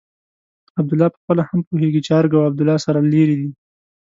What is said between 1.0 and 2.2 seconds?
پخپله هم پوهېږي چې